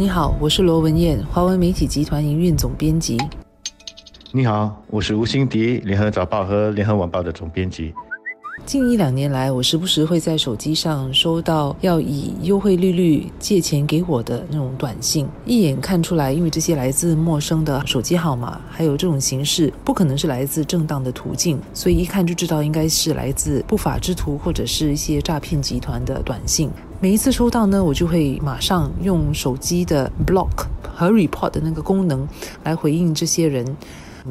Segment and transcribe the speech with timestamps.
[0.00, 3.18] 你好，我是罗文艳，华文媒体集团营运总编辑。
[4.30, 7.92] 你好，我是吴欣迪，联合早报和联合晚报的总编辑。
[8.64, 26.70] 近一两年来，我时不时会在手机上收到要以优惠利率借钱给我的那种短信，一眼看出来，因为这些来自陌生的手机号码，还有这种形式，不可能是来自正当的途径，所以一看就知道应该是来自不法之徒或者是一些诈骗集团的短信。
[27.00, 32.26] 每一次收到呢，我就会马上用手机的 block 和 report 的那个功能
[32.64, 33.64] 来回应这些人。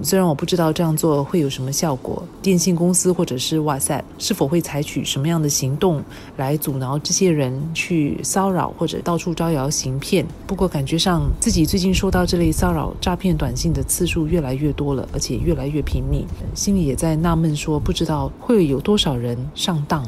[0.04, 6.04] 虽然我不知道这样做会有什么效果，电信公司或者是 WhatsApp 是否会采取什么样的行动
[6.36, 10.26] 来阻挠这些人去骚扰或者到处招摇行骗。
[10.46, 20.06] 不过感觉上自己最近收到这类骚扰诈骗短信的次数越来越多了，而且越来越频密，心里也在纳闷说，不知道会有多少人上当。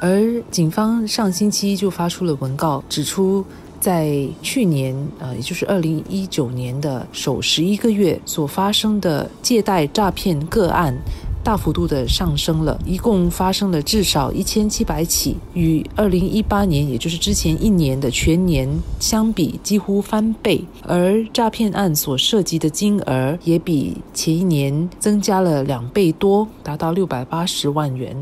[0.00, 3.44] 而警方上星期就发出了文告，指出。
[3.80, 10.96] 在去年，呃，也就是二零一九年的首十一个月所发生的借贷诈骗个案。
[11.44, 18.66] 大幅度的上升了，一共发生了至少一千七百起，与二零一八年，也就是之前一年的全年
[18.98, 20.64] 相比，几乎翻倍。
[20.82, 28.16] 而诈骗案所涉及的金额也比前一年增加了两倍多，达到六百八十万元。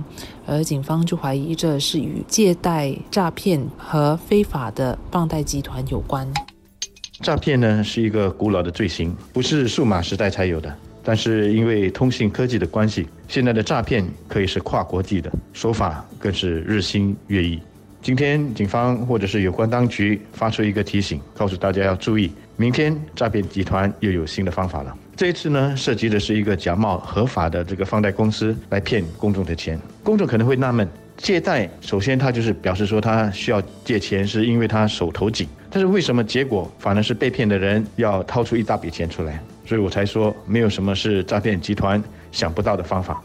[0.45, 6.29] 而警方就怀疑这是与借贷诈骗和非法的放贷集团有关。
[7.21, 10.77] 诈骗呢是一个古老的罪行，不是数码时代才有的。
[11.05, 17.61] 但是因为通信科技的关系，现在的诈骗可以是跨国际的，手法更是日新月异。
[18.01, 24.97] 今天警方或者是有关当局发出一个提醒，告诉大家要注意，明天诈骗集团又有新的方法了。
[25.17, 29.79] 这一次呢，涉及的是一个假冒合法的这个放贷公司来骗公众的钱。
[30.03, 39.41] 公众可能会纳闷，借贷首先他就是表示说他需要借钱，是因为他手头紧，但是为什么结果反而是被骗的人要掏出一大笔钱出来？
[39.65, 43.23] 所以我才说，没有什么是诈骗集团想不到的方法。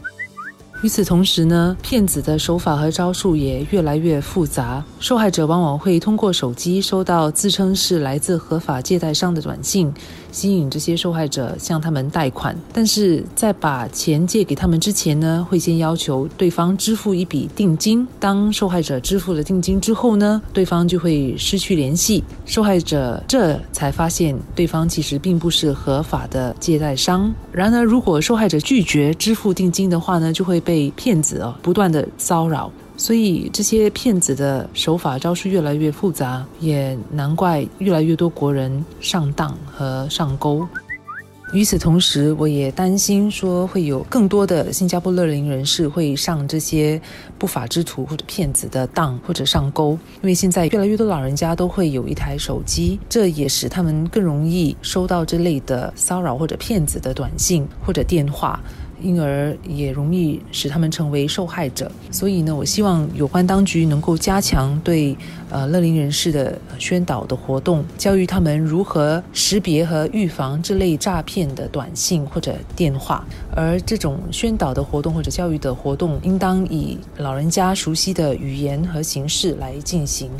[0.80, 4.84] 与此同时呢，骗子的手法和招数也越来越复杂。
[5.00, 9.92] 受害者往往会通过手机收到自称是来自合法借贷商的短信，
[10.30, 12.56] 吸引这些受害者向他们贷款。
[12.72, 18.06] 但是在把钱借给他们之前呢，会先要求对方支付一笔定金。
[18.20, 22.22] 当受害者支付了定金之后呢，对方就会失去联系。
[22.44, 27.34] 受害者这才发现对方其实并不是合法的借贷商。
[27.50, 30.58] 然而，如果受害者拒绝支付定金的话呢，就会。
[30.68, 40.66] 被骗子哦不断的骚扰，所以这些骗子的手法招数越来越复杂，也难怪越来越多国人上当和上钩。
[41.54, 47.00] 与此同时，我也担心说会有更多的新加坡乐龄人士会上这些
[47.38, 58.60] 不法之徒或者骗子的当或者上钩，因为现在越来越多老人家都会有一台手机，这也使他们更容易收到这类的骚扰或者骗子的短信或者电话。
[59.00, 65.16] 因而也容易使他们成为受害者，所以呢，我希望有关当局能够加强对
[65.50, 73.24] 呃乐龄人士的宣导的活动，教育他们如何识别和预防这类诈骗的短信或者电话。
[73.54, 80.30] 而这种宣导的活动或者教育的活动，应当以老人家熟悉的语言和形式来进行。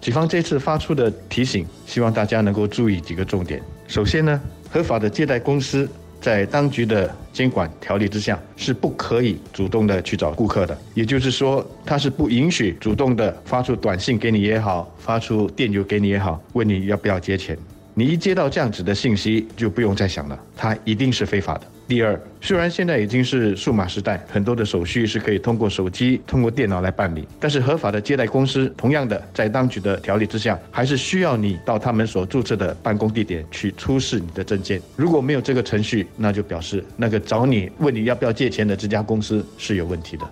[0.00, 3.60] 警方这次发出的提醒，希望大家能够注意几个重点。
[3.86, 5.88] 首先呢，合法的借贷公司。
[6.24, 10.74] 在当局的监管条例之下，是不可以主动的去找顾客的。
[10.94, 17.54] 也就是说，他是不允许主动的发出短信给你也好，发出电邮给你也好，问你要不要借钱。
[17.92, 21.66] 你一接到这样子的信息，就不用再想了，他一定是非法的。
[21.86, 34.80] 第二，虽然现在已经是数码时代，很多的手续是可以通过手机、通过电脑来办理，但是合法的接待公司，同样的，在当局的条例之下，还是需要你到他们所注册的办公地点去出示你的证件。
[34.96, 40.26] 如果没有这个程序，那就表示那个找你问你要不要借钱的这家公司是有问题的。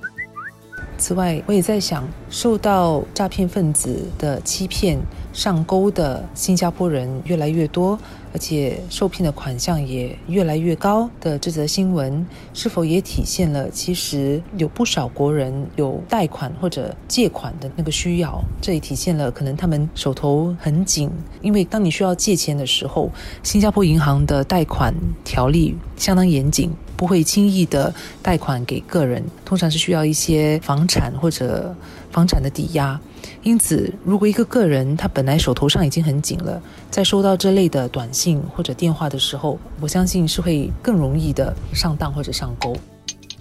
[0.99, 4.99] 此外，我也在想，受到诈骗分子的欺骗
[5.33, 7.99] 上钩的新加坡人越来越多，
[8.33, 18.43] 而且受骗的款项也越来越高的这则新闻，是否也体现了其实有不少国人有贷款或者借款的那个需要？
[18.61, 23.11] 这也体现了可能他们手头很紧，因为当你需要借钱的时候，
[23.43, 24.95] 新加坡银行的贷款
[25.25, 26.71] 条例相当严谨。
[26.95, 27.93] 不会轻易的
[28.23, 31.75] 贷款给个人，通常是需要一些房产或者
[32.13, 33.01] 房产的抵押。
[33.43, 36.61] 因此，如果一个个人他本来手头上已经很紧了，
[36.91, 42.77] 在收到这类的短信或者电话的时候，我相信是会更容易的上当或者上钩。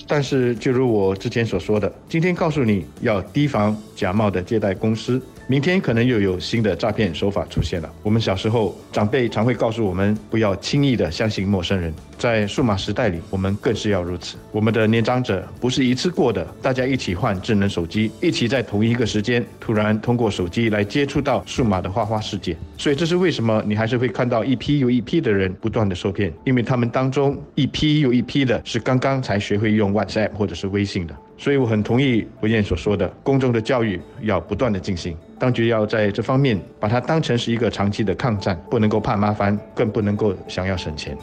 [0.07, 5.21] 但是，就如我之前所说的，今天告诉你要提防假冒的借贷公司。
[5.51, 7.93] 明天可能又有新的诈骗手法出现了。
[8.03, 11.93] 我们小时候长辈常会告诉我们，不要轻易的相信陌生人。
[12.17, 14.37] 在数码时代里，我们更是要如此。
[14.53, 22.55] 我们的年长者不是一次过的，大家一起换智能手机，一起在同一个时间突然通过手机来接触到数码的花花世界。
[22.77, 31.13] 所以这是为什么你还是会看到一批又一批的人不断的受骗，因为他们当中一批又一批的是刚刚才学会用 WhatsApp 或者是微信的。
[31.41, 41.17] 所以我很同意文燕所说的，公众的教育要不断的进行，当局要在这方面把它当成是一个长期的抗战，不能够怕麻烦，更不能够想要省钱。